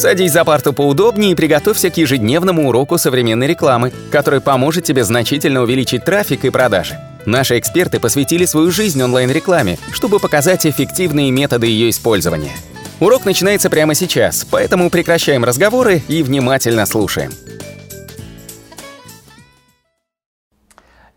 [0.00, 5.60] Садись за парту поудобнее и приготовься к ежедневному уроку современной рекламы, который поможет тебе значительно
[5.60, 6.98] увеличить трафик и продажи.
[7.26, 12.52] Наши эксперты посвятили свою жизнь онлайн-рекламе, чтобы показать эффективные методы ее использования.
[12.98, 17.32] Урок начинается прямо сейчас, поэтому прекращаем разговоры и внимательно слушаем.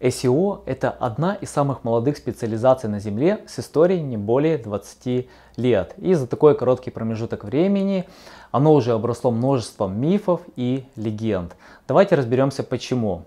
[0.01, 5.93] SEO– это одна из самых молодых специализаций на Земле с историей не более 20 лет.
[5.97, 8.05] И за такой короткий промежуток времени
[8.53, 11.55] оно уже обросло множеством мифов и легенд.
[11.87, 13.23] Давайте разберемся почему.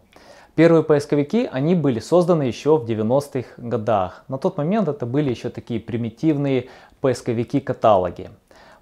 [0.55, 4.25] Первые поисковики, они были созданы еще в 90-х годах.
[4.29, 6.69] На тот момент это были еще такие примитивные
[7.01, 8.31] поисковики-каталоги.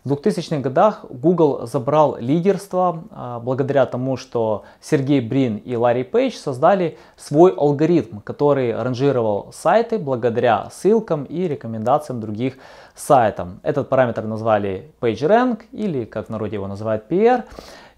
[0.05, 6.35] В 2000-х годах Google забрал лидерство а, благодаря тому, что Сергей Брин и Ларри Пейдж
[6.35, 12.59] создали свой алгоритм, который ранжировал сайты благодаря ссылкам и рекомендациям других
[12.95, 13.49] сайтов.
[13.63, 17.45] Этот параметр назвали PageRank или, как в народе его называют, PR.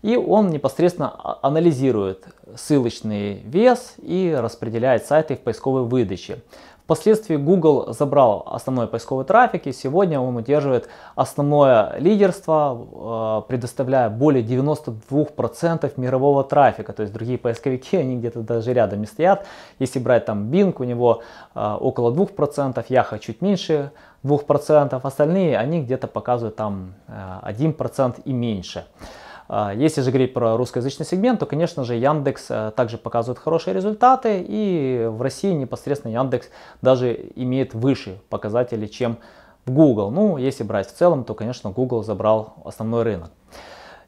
[0.02, 6.38] И он непосредственно а, анализирует ссылочный вес и распределяет сайты в поисковой выдаче.
[6.86, 14.44] Впоследствии Google забрал основной поисковый трафик и сегодня он удерживает основное лидерство, э, предоставляя более
[14.44, 16.92] 92% мирового трафика.
[16.92, 19.46] То есть другие поисковики, они где-то даже рядом не стоят.
[19.80, 21.22] Если брать там Bing, у него
[21.56, 23.90] э, около 2%, Yahoo чуть меньше
[24.22, 28.86] 2%, остальные они где-то показывают там 1% э, и меньше.
[29.48, 33.74] А, если же говорить про русскоязычный сегмент, то, конечно же, Яндекс э, также показывает хорошие
[33.74, 36.48] результаты, и в России непосредственно Яндекс
[36.82, 39.18] даже имеет выше показатели, чем
[39.64, 40.10] в Google.
[40.10, 43.30] Ну, если брать в целом, то, конечно, Google забрал основной рынок.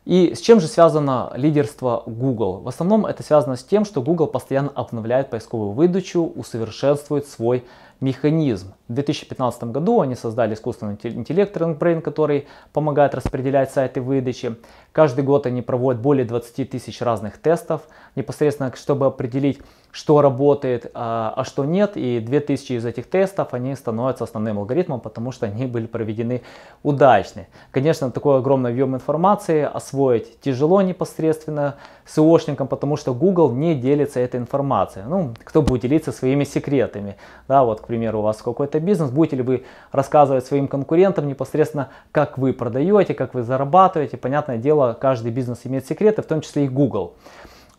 [0.04, 2.60] И с чем же связано лидерство Google?
[2.60, 7.64] В основном это связано с тем, что Google постоянно обновляет поисковую выдачу, усовершенствует свой
[8.00, 8.72] механизм.
[8.88, 14.56] В 2015 году они создали искусственный интеллект RankBrain, который помогает распределять сайты выдачи.
[14.92, 17.82] Каждый год они проводят более 20 тысяч разных тестов,
[18.16, 21.96] непосредственно чтобы определить, что работает, а, а что нет.
[21.96, 26.42] И 2000 из этих тестов они становятся основным алгоритмом, потому что они были проведены
[26.82, 27.46] удачно.
[27.70, 31.76] Конечно, такой огромный объем информации освоить тяжело непосредственно
[32.06, 35.04] SEOшникам, потому что Google не делится этой информацией.
[35.06, 37.16] Ну, кто будет делиться своими секретами?
[37.48, 41.88] Да, вот, к примеру, у вас какой-то бизнес, будете ли вы рассказывать своим конкурентам непосредственно,
[42.12, 44.16] как вы продаете, как вы зарабатываете.
[44.16, 47.14] Понятное дело, каждый бизнес имеет секреты, в том числе и Google.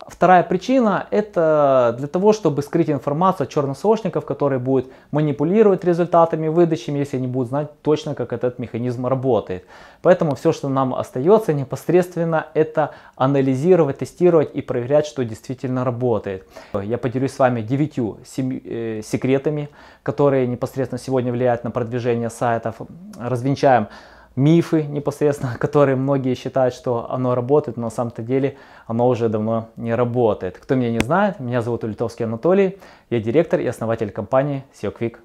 [0.07, 6.89] Вторая причина– это для того, чтобы скрыть информацию от черносошников, которые будут манипулировать результатами выдачи,
[6.89, 9.65] если они будут знать точно, как этот механизм работает.
[10.01, 16.47] Поэтому все, что нам остается непосредственно, это анализировать, тестировать и проверять, что действительно работает.
[16.73, 19.69] Я поделюсь с вами девятью э, секретами,
[20.03, 22.77] которые непосредственно сегодня влияют на продвижение сайтов.
[23.19, 23.87] Развенчаем
[24.39, 28.57] мифы непосредственно, которые многие считают, что оно работает, но на самом-то деле
[28.87, 30.57] оно уже давно не работает.
[30.57, 32.79] Кто меня не знает, меня зовут Улитовский Анатолий,
[33.09, 35.17] я директор и основатель компании SEO.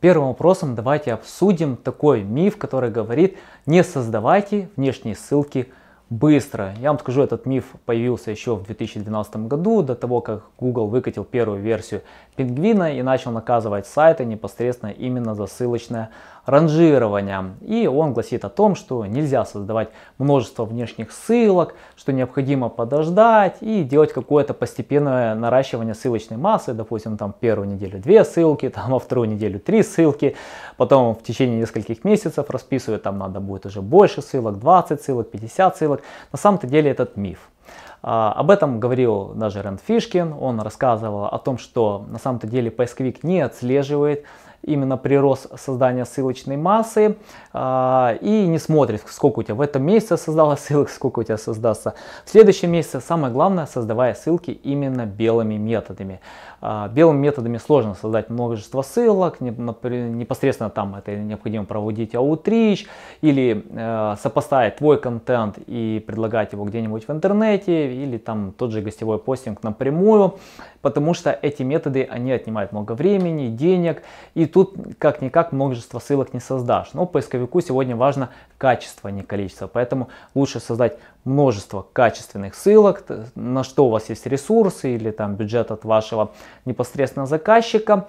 [0.00, 3.36] Первым вопросом давайте обсудим такой миф, который говорит,
[3.66, 5.70] не создавайте внешние ссылки
[6.10, 6.74] быстро.
[6.80, 11.24] Я вам скажу, этот миф появился еще в 2012 году, до того, как Google выкатил
[11.24, 12.02] первую версию
[12.36, 16.10] пингвина и начал наказывать сайты непосредственно именно за ссылочное
[16.46, 17.54] ранжирования.
[17.60, 23.82] И он гласит о том, что нельзя создавать множество внешних ссылок, что необходимо подождать и
[23.84, 26.72] делать какое-то постепенное наращивание ссылочной массы.
[26.74, 30.36] Допустим, там первую неделю две ссылки, там во вторую неделю три ссылки,
[30.76, 35.76] потом в течение нескольких месяцев расписывают, там надо будет уже больше ссылок, 20 ссылок, 50
[35.76, 35.99] ссылок.
[36.32, 37.50] На самом-то деле этот миф.
[38.02, 42.70] А, об этом говорил даже Рэнд Фишкин, он рассказывал о том, что на самом-то деле
[42.70, 44.24] поисковик не отслеживает
[44.62, 47.16] именно прирост создания ссылочной массы
[47.52, 51.38] э, и не смотрит, сколько у тебя в этом месяце создалось ссылок, сколько у тебя
[51.38, 51.94] создастся
[52.24, 53.00] в следующем месяце.
[53.00, 56.20] Самое главное, создавая ссылки именно белыми методами.
[56.60, 62.86] Э, белыми методами сложно создать множество ссылок, не, непосредственно там это необходимо проводить outreach
[63.22, 68.82] или э, сопоставить твой контент и предлагать его где-нибудь в интернете или там тот же
[68.82, 70.38] гостевой постинг напрямую,
[70.82, 74.02] потому что эти методы, они отнимают много времени, денег
[74.34, 76.92] и тут как-никак множество ссылок не создашь.
[76.92, 79.66] Но поисковику сегодня важно качество, а не количество.
[79.66, 83.04] Поэтому лучше создать множество качественных ссылок,
[83.34, 86.32] на что у вас есть ресурсы или там бюджет от вашего
[86.64, 88.08] непосредственно заказчика.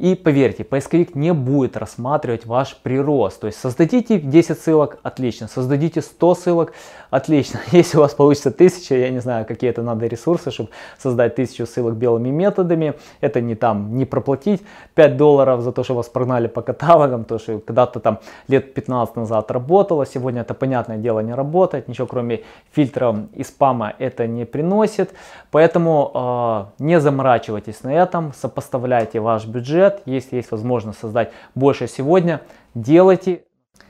[0.00, 3.38] И поверьте, поисковик не будет рассматривать ваш прирост.
[3.38, 5.46] То есть создадите 10 ссылок, отлично.
[5.46, 6.72] Создадите 100 ссылок,
[7.10, 7.60] отлично.
[7.70, 11.66] Если у вас получится 1000, я не знаю, какие это надо ресурсы, чтобы создать 1000
[11.66, 12.94] ссылок белыми методами.
[13.20, 14.62] Это не там, не проплатить
[14.94, 19.16] 5 долларов за то, что вас прогнали по каталогам, то, что когда-то там лет 15
[19.16, 20.06] назад работало.
[20.06, 21.88] Сегодня это, понятное дело, не работает.
[21.88, 22.40] Ничего кроме
[22.72, 25.10] фильтров и спама это не приносит.
[25.50, 31.88] Поэтому э, не заморачивайтесь на этом, сопоставляйте ваш бюджет бюджет, если есть возможность создать больше
[31.88, 32.42] сегодня,
[32.74, 33.44] делайте.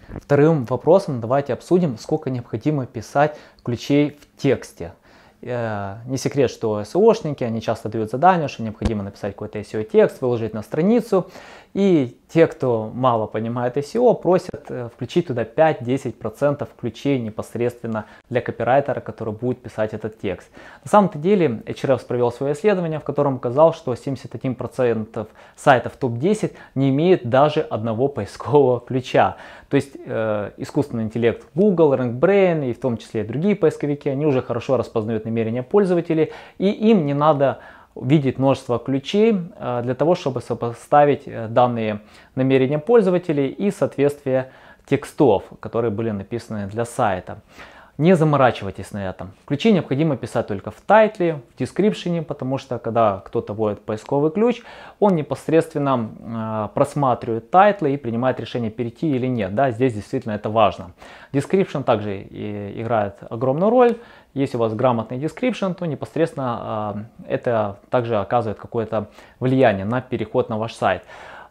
[0.08, 4.94] Вторым вопросом давайте обсудим, сколько необходимо писать ключей в тексте.
[5.40, 10.52] Э, не секрет, что SEOшники, они часто дают задание, что необходимо написать какой-то SEO-текст, выложить
[10.52, 11.30] на страницу.
[11.74, 19.00] И те, кто мало понимает SEO, просят э, включить туда 5-10% ключей непосредственно для копирайтера,
[19.00, 20.48] который будет писать этот текст.
[20.84, 26.90] На самом-то деле HRF провел свое исследование, в котором указал, что 71% сайтов топ-10 не
[26.90, 29.36] имеет даже одного поискового ключа.
[29.68, 34.26] То есть э, искусственный интеллект Google, RankBrain и в том числе и другие поисковики, они
[34.26, 37.58] уже хорошо распознают намерения пользователей, и им не надо
[37.94, 42.00] видеть множество ключей э, для того, чтобы сопоставить э, данные
[42.34, 44.52] намерения пользователей и соответствие
[44.86, 47.38] текстов, которые были написаны для сайта.
[48.00, 49.32] Не заморачивайтесь на этом.
[49.44, 54.62] Ключи необходимо писать только в тайтле, в дескрипшене, потому что когда кто-то вводит поисковый ключ,
[55.00, 59.54] он непосредственно э, просматривает тайтлы и принимает решение перейти или нет.
[59.54, 60.92] Да, здесь действительно это важно.
[61.34, 63.98] Description также и играет огромную роль.
[64.34, 69.08] Если у вас грамотный description, то непосредственно э, это также оказывает какое-то
[69.40, 71.02] влияние на переход на ваш сайт.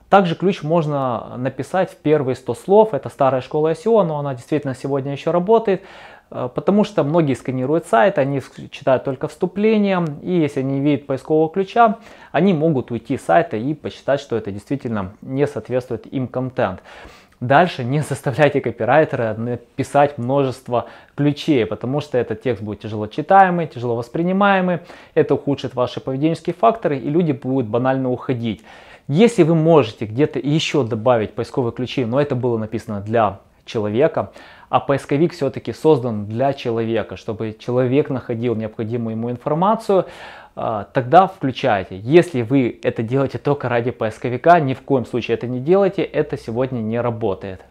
[0.10, 2.94] Также ключ можно написать в первые 100 слов.
[2.94, 5.84] Это старая школа SEO, но она действительно сегодня еще работает.
[6.32, 8.42] Э, потому что многие сканируют сайт, они
[8.72, 11.98] читают только вступление, и если они видят поискового ключа,
[12.32, 16.82] они могут уйти с сайта и посчитать, что это действительно не соответствует им контент.
[17.40, 23.96] Дальше не заставляйте копирайтера написать множество ключей, потому что этот текст будет тяжело читаемый, тяжело
[23.96, 24.80] воспринимаемый,
[25.14, 28.62] это ухудшит ваши поведенческие факторы, и люди будут банально уходить.
[29.08, 34.32] Если вы можете где-то еще добавить поисковые ключи, но это было написано для человека,
[34.68, 40.06] а поисковик все-таки создан для человека, чтобы человек находил необходимую ему информацию,
[40.94, 41.98] тогда включайте.
[41.98, 46.38] Если вы это делаете только ради поисковика, ни в коем случае это не делайте, это
[46.38, 47.62] сегодня не работает.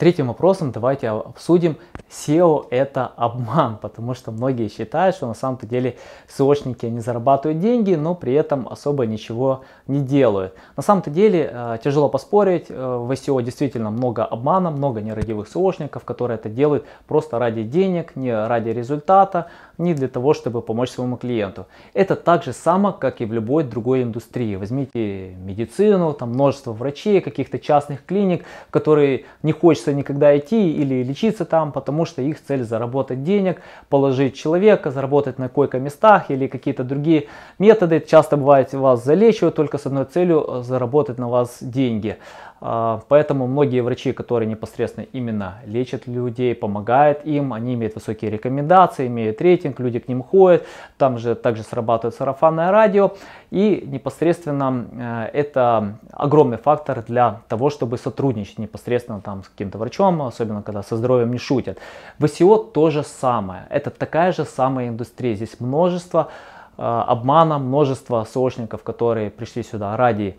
[0.00, 1.76] Третьим вопросом давайте обсудим,
[2.08, 7.94] SEO это обман, потому что многие считают, что на самом-то деле SEOшники не зарабатывают деньги,
[7.96, 10.54] но при этом особо ничего не делают.
[10.74, 16.02] На самом-то деле э, тяжело поспорить, э, в SEO действительно много обмана, много нерадивых SEOшников,
[16.06, 21.16] которые это делают просто ради денег, не ради результата, не для того, чтобы помочь своему
[21.16, 21.66] клиенту.
[21.94, 24.56] Это так же само, как и в любой другой индустрии.
[24.56, 31.44] Возьмите медицину, там множество врачей, каких-то частных клиник, которые не хочется никогда идти или лечиться
[31.44, 37.28] там, потому что их цель заработать денег, положить человека, заработать на койко-местах или какие-то другие
[37.58, 38.00] методы.
[38.00, 42.18] Часто бывает вас залечивают только с одной целью заработать на вас деньги.
[42.62, 49.06] А, поэтому многие врачи, которые непосредственно именно лечат людей, помогают им, они имеют высокие рекомендации,
[49.06, 50.66] имеют рейтинг, люди к ним ходят,
[50.98, 53.12] там же также срабатывает сарафанное радио.
[53.50, 60.20] И непосредственно э, это огромный фактор для того, чтобы сотрудничать непосредственно там с каким-то врачом,
[60.22, 61.78] особенно когда со здоровьем не шутят.
[62.18, 66.28] В SEO то же самое, это такая же самая индустрия, здесь множество
[66.76, 70.38] э, обмана, множество сошников, которые пришли сюда ради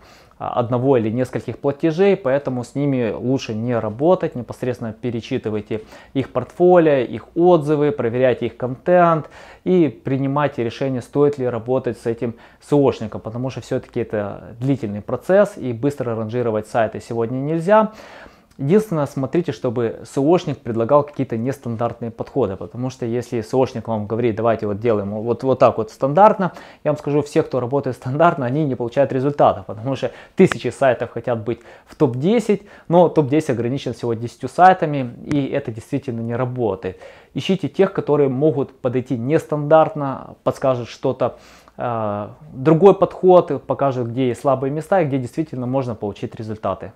[0.49, 5.81] одного или нескольких платежей, поэтому с ними лучше не работать, непосредственно перечитывайте
[6.13, 9.29] их портфолио, их отзывы, проверяйте их контент
[9.63, 12.35] и принимайте решение, стоит ли работать с этим
[12.67, 17.91] SEOшником, потому что все-таки это длительный процесс и быстро ранжировать сайты сегодня нельзя.
[18.57, 24.67] Единственное, смотрите, чтобы SEOшник предлагал какие-то нестандартные подходы, потому что если SEOшник вам говорит, давайте
[24.67, 26.51] вот делаем вот, вот так вот стандартно,
[26.83, 31.11] я вам скажу, все, кто работает стандартно, они не получают результатов, потому что тысячи сайтов
[31.11, 36.99] хотят быть в топ-10, но топ-10 ограничен всего 10 сайтами, и это действительно не работает.
[37.33, 41.37] Ищите тех, которые могут подойти нестандартно, подскажут что-то,
[41.77, 46.91] э, другой подход, покажут, где есть слабые места и где действительно можно получить результаты.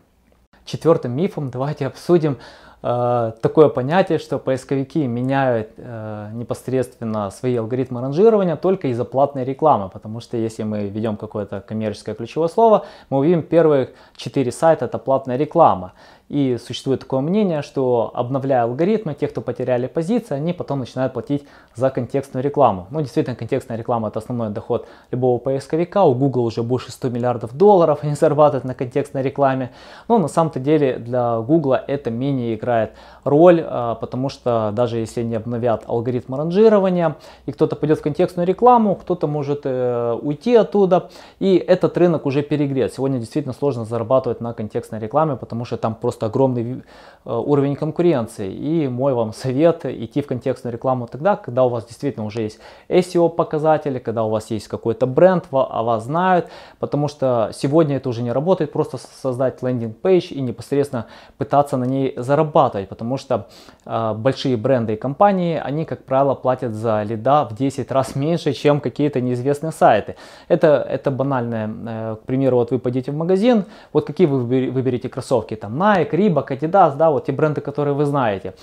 [0.66, 2.40] Четвертым мифом давайте обсудим,
[2.82, 10.20] такое понятие, что поисковики меняют э, непосредственно свои алгоритмы ранжирования только из-за платной рекламы, потому
[10.20, 15.38] что если мы введем какое-то коммерческое ключевое слово, мы увидим первые четыре сайта это платная
[15.38, 15.94] реклама.
[16.28, 21.44] И существует такое мнение, что обновляя алгоритмы, те, кто потеряли позиции, они потом начинают платить
[21.76, 22.88] за контекстную рекламу.
[22.90, 26.04] Ну, действительно, контекстная реклама это основной доход любого поисковика.
[26.04, 29.72] У Google уже больше 100 миллиардов долларов они зарабатывают на контекстной рекламе.
[30.08, 32.92] Но на самом-то деле для Google это менее играет
[33.24, 38.48] роль, а, потому что даже если не обновят алгоритм ранжирования, и кто-то пойдет в контекстную
[38.48, 42.94] рекламу, кто-то может э, уйти оттуда, и этот рынок уже перегрет.
[42.94, 46.84] Сегодня действительно сложно зарабатывать на контекстной рекламе, потому что там просто огромный
[47.26, 48.52] э, уровень конкуренции.
[48.52, 52.60] И мой вам совет идти в контекстную рекламу тогда, когда у вас действительно уже есть
[52.90, 56.48] SEO показатели, когда у вас есть какой-то бренд, о вас знают,
[56.80, 61.06] потому что сегодня это уже не работает, просто создать лендинг-пейдж и непосредственно
[61.38, 62.14] пытаться на ней
[62.56, 63.48] зарабатывать, потому что
[63.86, 68.54] э, большие бренды и компании, они, как правило, платят за лида в 10 раз меньше,
[68.54, 70.16] чем какие-то неизвестные сайты.
[70.50, 75.10] Это, это банальное, э, к примеру, вот вы пойдете в магазин, вот какие вы выберете
[75.10, 78.54] кроссовки, там Nike, Reebok, Adidas, да, вот те бренды, которые вы знаете.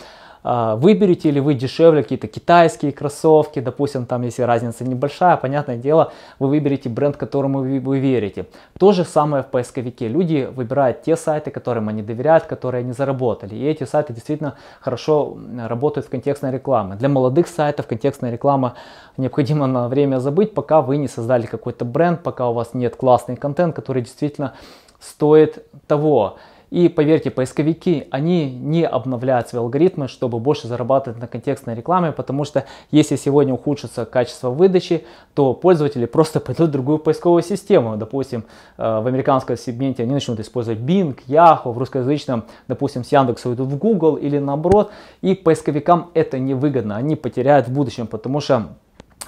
[0.45, 6.13] А, выберете ли вы дешевле какие-то китайские кроссовки, допустим, там если разница небольшая, понятное дело,
[6.39, 8.47] вы выберете бренд, которому вы, вы верите.
[8.79, 10.09] То же самое в поисковике.
[10.09, 13.55] Люди выбирают те сайты, которым они доверяют, которые они заработали.
[13.55, 15.37] И эти сайты действительно хорошо
[15.69, 16.97] работают в контекстной рекламе.
[16.97, 18.75] Для молодых сайтов контекстная реклама
[19.17, 23.37] необходимо на время забыть, пока вы не создали какой-то бренд, пока у вас нет классный
[23.37, 24.55] контент, который действительно
[25.01, 26.39] стоит того.
[26.73, 32.45] И поверьте, поисковики, они не обновляют свои алгоритмы, чтобы больше зарабатывать на контекстной рекламе, потому
[32.45, 37.99] что если сегодня ухудшится качество выдачи, то пользователи просто пойдут в другую поисковую систему.
[37.99, 38.45] Допустим,
[38.79, 43.69] э, в американском сегменте они начнут использовать Bing, Yahoo, в русскоязычном, допустим, с Яндекса уйдут
[43.69, 44.93] в Google или наоборот.
[45.21, 48.69] И поисковикам это невыгодно, они потеряют в будущем, потому что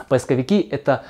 [0.08, 1.02] поисковики это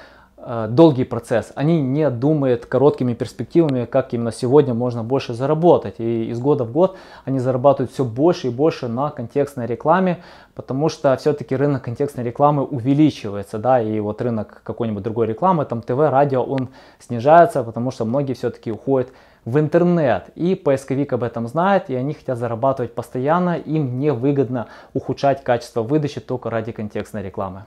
[0.69, 1.53] долгий процесс.
[1.55, 5.95] Они не думают короткими перспективами, как именно сегодня можно больше заработать.
[5.99, 10.23] И из года в год они зарабатывают все больше и больше на контекстной рекламе,
[10.55, 15.81] потому что все-таки рынок контекстной рекламы увеличивается, да, и вот рынок какой-нибудь другой рекламы, там
[15.81, 19.09] ТВ, радио, он снижается, потому что многие все-таки уходят
[19.45, 20.31] в интернет.
[20.35, 26.21] И поисковик об этом знает, и они хотят зарабатывать постоянно, им невыгодно ухудшать качество выдачи
[26.21, 27.65] только ради контекстной рекламы.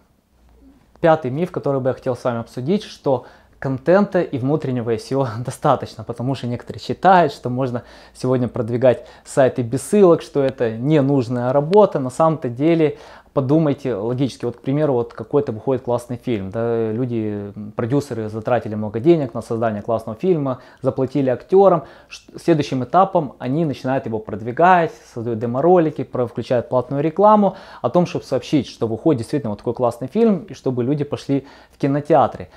[1.01, 3.25] Пятый миф, который бы я хотел с вами обсудить, что
[3.59, 7.83] контента и внутреннего SEO достаточно, потому что некоторые считают, что можно
[8.13, 11.99] сегодня продвигать сайты без ссылок, что это ненужная работа.
[11.99, 12.97] На самом-то деле
[13.37, 18.99] подумайте логически, вот, к примеру, вот какой-то выходит классный фильм, да, люди, продюсеры затратили много
[18.99, 21.83] денег на создание классного фильма, заплатили актерам,
[22.35, 28.67] следующим этапом они начинают его продвигать, создают демо-ролики, включают платную рекламу о том, чтобы сообщить,
[28.67, 32.49] что выходит действительно вот такой классный фильм, и чтобы люди пошли в кинотеатры.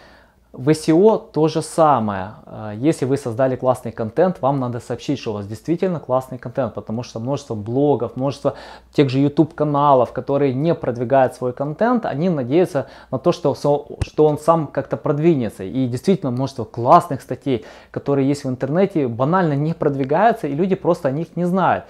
[0.52, 2.32] В SEO то же самое.
[2.44, 6.74] Э, если вы создали классный контент, вам надо сообщить, что у вас действительно классный контент,
[6.74, 8.54] потому что множество блогов, множество
[8.92, 14.26] тех же YouTube каналов, которые не продвигают свой контент, они надеются на то, что, что
[14.26, 15.62] он сам как-то продвинется.
[15.62, 21.08] И действительно множество классных статей, которые есть в интернете, банально не продвигаются, и люди просто
[21.08, 21.84] о них не знают.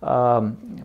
[0.00, 0.42] Э,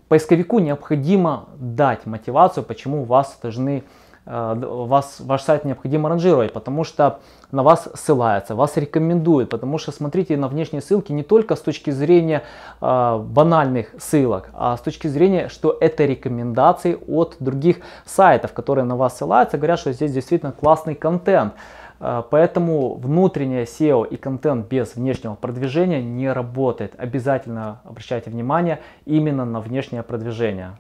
[0.09, 3.85] поисковику необходимо дать мотивацию, почему вас должны
[4.25, 7.19] вас, ваш сайт необходимо ранжировать, потому что
[7.51, 11.89] на вас ссылается, вас рекомендуют, потому что смотрите на внешние ссылки не только с точки
[11.89, 12.43] зрения
[12.81, 18.95] э, банальных ссылок, а с точки зрения, что это рекомендации от других сайтов, которые на
[18.95, 21.53] вас ссылаются, говорят, что здесь действительно классный контент.
[21.99, 26.93] Э, поэтому внутреннее SEO и контент без внешнего продвижения не работает.
[26.97, 30.77] Обязательно обращайте внимание именно на внешнее продвижение.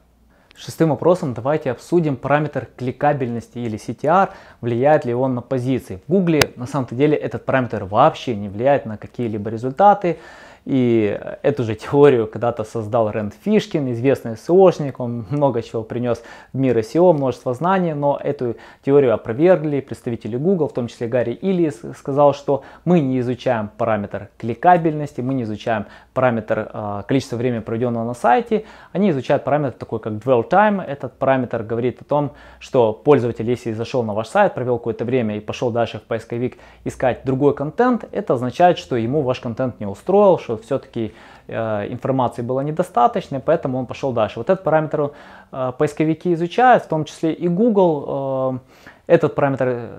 [0.55, 4.29] Шестым вопросом давайте обсудим параметр кликабельности или CTR,
[4.59, 6.01] влияет ли он на позиции.
[6.05, 10.19] В Гугле на самом деле этот параметр вообще не влияет на какие-либо результаты.
[10.65, 16.21] И эту же теорию когда-то создал Рэнд Фишкин, известный SEOшник, он много чего принес
[16.53, 21.37] в мир SEO, множество знаний, но эту теорию опровергли представители Google, в том числе Гарри
[21.41, 27.59] Иллис, сказал, что мы не изучаем параметр кликабельности, мы не изучаем параметр э, количества времени,
[27.59, 30.83] проведенного на сайте, они изучают параметр такой, как dwell time.
[30.83, 35.37] Этот параметр говорит о том, что пользователь, если зашел на ваш сайт, провел какое-то время
[35.37, 39.85] и пошел дальше в поисковик искать другой контент, это означает, что ему ваш контент не
[39.85, 41.13] устроил, что все-таки
[41.47, 44.39] э, информации было недостаточно, поэтому он пошел дальше.
[44.39, 45.11] Вот этот параметр
[45.51, 48.05] э, поисковики изучают, в том числе и Google.
[48.07, 48.59] Э,
[49.07, 49.89] этот параметр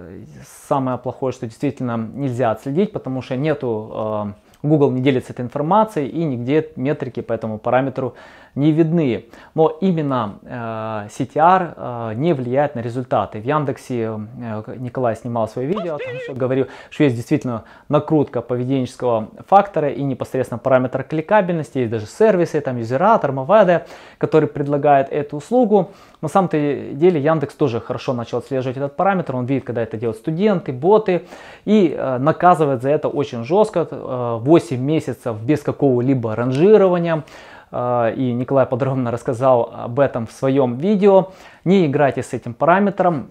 [0.68, 6.25] самое плохое, что действительно нельзя отследить, потому что нету Google не делится этой информацией и
[6.25, 8.14] нигде метрики по этому параметру
[8.54, 9.26] не видны.
[9.54, 13.40] Но именно э, CTR э, не влияет на результаты.
[13.40, 18.42] В Яндексе э, Николай снимал свое видео, о том, что говорил, что есть действительно накрутка
[18.42, 23.82] поведенческого фактора и непосредственно параметр кликабельности, есть даже сервисы, там юзератор, Movade,
[24.18, 25.90] который предлагает эту услугу.
[26.21, 30.18] На самом-то деле Яндекс тоже хорошо начал отслеживать этот параметр, он видит, когда это делают
[30.18, 31.23] студенты, боты,
[31.64, 37.25] и наказывает за это очень жестко, э, 8 месяцев без какого-либо ранжирования.
[37.73, 41.33] Э, и Николай подробно рассказал об этом в своем видео.
[41.64, 43.29] Не играйте с этим параметром,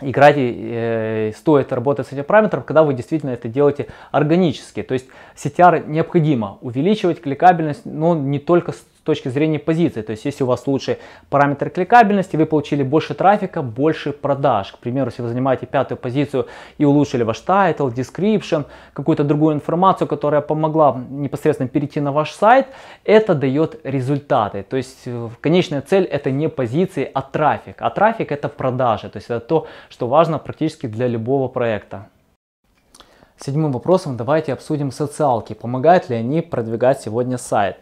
[0.00, 4.82] играйте, э, стоит работать с этим параметром, когда вы действительно это делаете органически.
[4.82, 10.02] То есть CTR необходимо увеличивать кликабельность, но не только с точки зрения позиции.
[10.02, 10.98] То есть, если у вас лучший
[11.30, 14.72] параметр кликабельности, вы получили больше трафика, больше продаж.
[14.72, 16.46] К примеру, если вы занимаете пятую позицию
[16.78, 22.66] и улучшили ваш title, description, какую-то другую информацию, которая помогла непосредственно перейти на ваш сайт,
[23.04, 24.62] это дает результаты.
[24.62, 27.76] То есть, э, конечная цель это не позиции, а трафик.
[27.78, 29.08] А трафик это продажи.
[29.08, 32.08] То есть, это то, что важно практически для любого проекта.
[33.36, 35.54] Седьмым вопросом давайте обсудим социалки.
[35.54, 37.76] Помогают ли они продвигать сегодня сайт?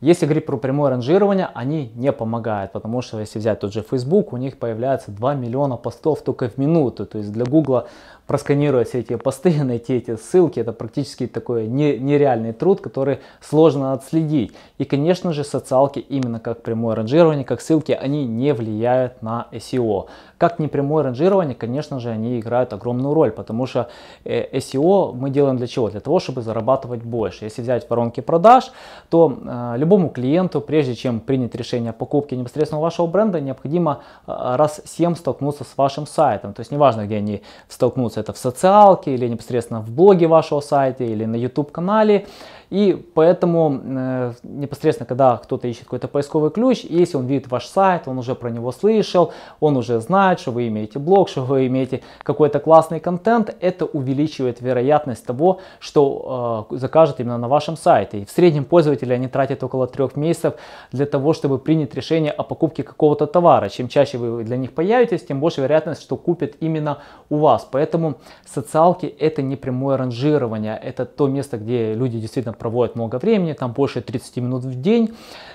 [0.00, 4.32] Если говорить про прямое ранжирование, они не помогают, потому что если взять тот же Facebook,
[4.32, 7.04] у них появляется 2 миллиона постов только в минуту.
[7.04, 7.88] То есть для Google
[8.28, 13.94] просканировать все эти посты, найти эти ссылки, это практически такой не, нереальный труд, который сложно
[13.94, 14.52] отследить.
[14.76, 20.06] И, конечно же, социалки, именно как прямое ранжирование, как ссылки, они не влияют на SEO.
[20.36, 23.88] Как непрямое ранжирование, конечно же, они играют огромную роль, потому что
[24.24, 25.88] э, SEO мы делаем для чего?
[25.88, 27.46] Для того, чтобы зарабатывать больше.
[27.46, 28.70] Если взять воронки продаж,
[29.08, 34.32] то э, любому клиенту, прежде чем принять решение о покупке непосредственно вашего бренда, необходимо э,
[34.56, 36.52] раз 7 столкнуться с вашим сайтом.
[36.52, 41.04] То есть неважно, где они столкнутся, это в социалке или непосредственно в блоге вашего сайта
[41.04, 42.26] или на YouTube канале.
[42.70, 48.06] И поэтому э, непосредственно, когда кто-то ищет какой-то поисковый ключ, если он видит ваш сайт,
[48.06, 52.02] он уже про него слышал, он уже знает, что вы имеете блог, что вы имеете
[52.22, 58.20] какой-то классный контент, это увеличивает вероятность того, что э, закажет именно на вашем сайте.
[58.20, 60.54] И в среднем пользователи они тратят около трех месяцев
[60.92, 63.70] для того, чтобы принять решение о покупке какого-то товара.
[63.70, 66.98] Чем чаще вы для них появитесь, тем больше вероятность, что купят именно
[67.30, 67.66] у вас.
[67.70, 73.52] Поэтому социалки это не прямое ранжирование, это то место, где люди действительно проводят много времени,
[73.52, 75.14] там больше 30 минут в день.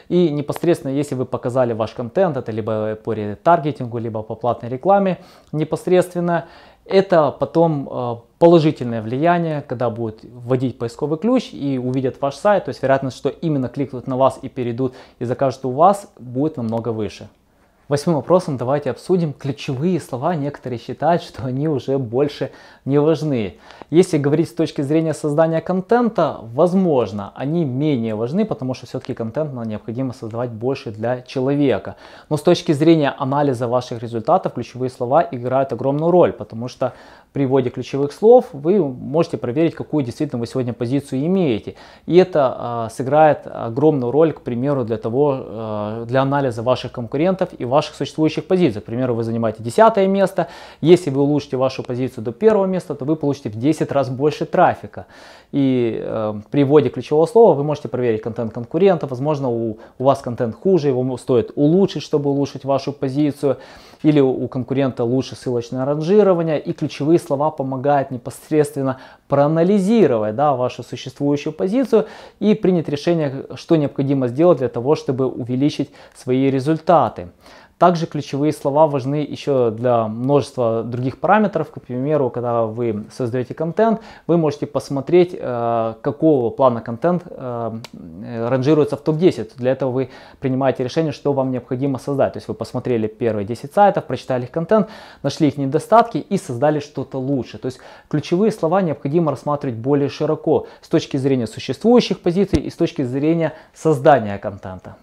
[0.09, 5.19] И непосредственно, если вы показали ваш контент, это либо по ретаргетингу, либо по платной рекламе
[5.51, 6.45] непосредственно,
[6.85, 12.69] это потом э, положительное влияние, когда будут вводить поисковый ключ и увидят ваш сайт, то
[12.69, 16.89] есть вероятность, что именно кликнут на вас и перейдут и закажут у вас, будет намного
[16.89, 17.29] выше.
[17.89, 20.35] Восьмым вопросом давайте обсудим ключевые слова.
[20.35, 22.51] Некоторые считают, что они уже больше
[22.85, 23.57] не важны.
[23.89, 29.53] Если говорить с точки зрения создания контента, возможно, они менее важны, потому что все-таки контент
[29.65, 31.97] необходимо создавать больше для человека.
[32.29, 36.93] Но с точки зрения анализа ваших результатов, ключевые слова играют огромную роль, потому что
[37.33, 41.73] при вводе ключевых слов вы можете проверить, какую действительно вы сегодня позицию имеете.
[42.05, 47.49] И это э, сыграет огромную роль, к примеру, для того, э, для анализа ваших конкурентов
[47.57, 48.81] и ваших существующих позиций.
[48.81, 50.47] К примеру, вы занимаете 10 место.
[50.79, 54.45] Если вы улучшите вашу позицию до первого места, то вы получите в 10 раз больше
[54.45, 55.07] трафика.
[55.51, 59.07] И э, при вводе ключевого слова вы можете проверить контент конкурента.
[59.07, 63.57] Возможно, у, у вас контент хуже, его стоит улучшить, чтобы улучшить вашу позицию.
[64.03, 66.59] Или у конкурента лучше ссылочное ранжирование.
[66.59, 72.05] И ключевые слова помогают непосредственно проанализировать да, вашу существующую позицию
[72.39, 77.29] и принять решение, что необходимо сделать для того, чтобы увеличить свои результаты.
[77.83, 81.69] Также ключевые слова важны еще для множества других параметров.
[81.69, 87.79] К примеру, когда вы создаете контент, вы можете посмотреть, э, какого плана контент э,
[88.47, 89.57] ранжируется в топ-10.
[89.57, 92.31] Для этого вы принимаете решение, что вам необходимо создать.
[92.31, 94.87] То есть вы посмотрели первые 10 сайтов, прочитали их контент,
[95.21, 97.57] нашли их недостатки и создали что-то лучше.
[97.57, 102.77] То есть ключевые слова необходимо рассматривать более широко с точки зрения существующих позиций и с
[102.77, 104.95] точки зрения создания контента.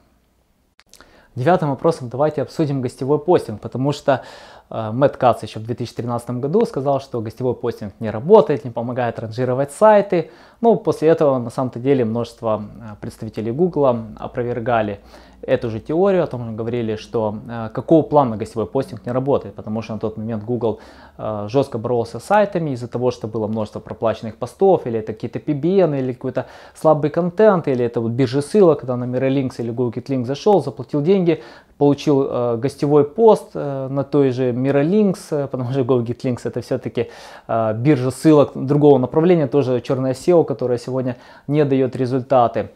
[1.41, 4.25] Девятым вопросом давайте обсудим гостевой постинг, потому что
[4.69, 9.19] э, Мэтт Кац еще в 2013 году сказал, что гостевой постинг не работает, не помогает
[9.19, 10.31] ранжировать сайты.
[10.61, 13.87] Ну, после этого на самом-то деле множество э, представителей Google
[14.19, 15.01] опровергали
[15.43, 19.55] эту же теорию, о том же говорили, что э, какого плана гостевой постинг не работает,
[19.55, 20.81] потому что на тот момент Google
[21.19, 25.39] э, жестко боролся с сайтами из-за того, что было множество проплаченных постов, или это какие-то
[25.39, 30.01] PBN, или какой-то слабый контент, или это вот биржи ссылок, когда на Miralinks или Google
[30.01, 31.43] Link зашел, заплатил деньги,
[31.79, 37.09] получил э, гостевой пост э, на той же Miralinks, э, потому что GoGetLinks это все-таки
[37.49, 42.71] э, биржа ссылок другого направления, тоже черная SEO, которая сегодня не дает результаты.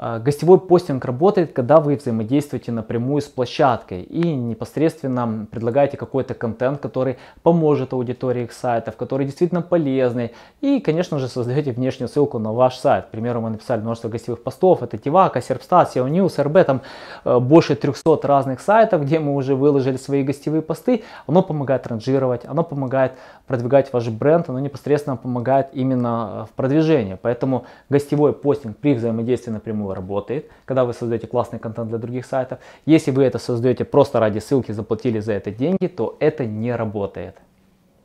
[0.00, 6.78] А, гостевой постинг работает, когда вы взаимодействуете напрямую с площадкой и непосредственно предлагаете какой-то контент,
[6.78, 10.32] который поможет аудитории их сайтов, который действительно полезный.
[10.60, 13.06] И, конечно же, создаете внешнюю ссылку на ваш сайт.
[13.06, 14.84] К примеру, мы написали множество гостевых постов.
[14.84, 16.64] Это Тивака, Серпстат, SEO News, РБ.
[16.64, 16.82] Там
[17.24, 21.02] э, больше 300 разных сайтов, где мы уже выложили свои гостевые посты.
[21.26, 23.14] Оно помогает ранжировать, оно помогает
[23.48, 27.18] продвигать ваш бренд, оно непосредственно помогает именно в продвижении.
[27.20, 32.58] Поэтому гостевой постинг при взаимодействии напрямую работает, когда вы создаете классный контент для других сайтов.
[32.86, 37.36] Если вы это создаете просто ради ссылки, заплатили за это деньги, то это не работает.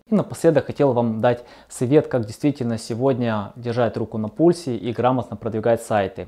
[0.10, 5.38] И напоследок хотел вам дать совет, как действительно сегодня держать руку на пульсе и грамотно
[5.38, 6.28] продвигать сайты.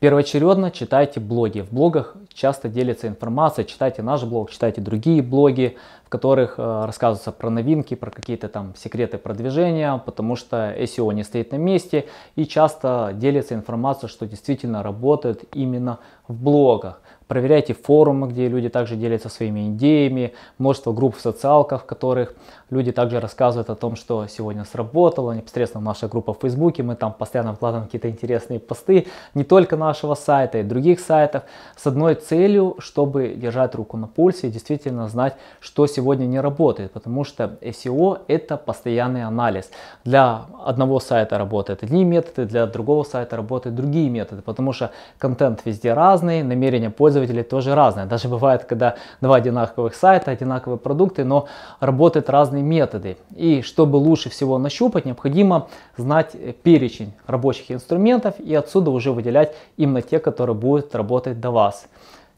[0.00, 1.60] Первоочередно читайте блоги.
[1.60, 3.64] В блогах часто делится информация.
[3.64, 8.74] Читайте наш блог, читайте другие блоги, в которых э, рассказывается про новинки, про какие-то там
[8.76, 14.82] секреты продвижения, потому что SEO не стоит на месте и часто делится информация, что действительно
[14.82, 17.00] работает именно в блогах.
[17.32, 22.34] Проверяйте форумы, где люди также делятся своими идеями, множество групп в социалках, в которых
[22.68, 27.14] люди также рассказывают о том, что сегодня сработало, непосредственно наша группа в Фейсбуке, мы там
[27.14, 32.76] постоянно вкладываем какие-то интересные посты, не только нашего сайта и других сайтов, с одной целью,
[32.78, 38.20] чтобы держать руку на пульсе и действительно знать, что сегодня не работает, потому что SEO
[38.28, 39.70] это постоянный анализ.
[40.04, 45.62] Для одного сайта работают одни методы, для другого сайта работают другие методы, потому что контент
[45.64, 48.06] везде разный, намерения пользователей тоже разные.
[48.06, 51.46] Даже бывает, когда два одинаковых сайта, одинаковые продукты, но
[51.80, 53.16] работают разные методы.
[53.34, 60.02] И чтобы лучше всего нащупать, необходимо знать перечень рабочих инструментов и отсюда уже выделять именно
[60.02, 61.86] те, которые будут работать до вас.